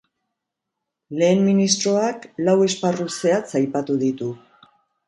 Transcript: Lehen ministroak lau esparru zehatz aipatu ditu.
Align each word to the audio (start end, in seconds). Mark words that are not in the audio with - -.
Lehen 1.23 1.45
ministroak 1.49 2.27
lau 2.49 2.57
esparru 2.71 3.09
zehatz 3.19 3.47
aipatu 3.63 4.03
ditu. 4.07 4.35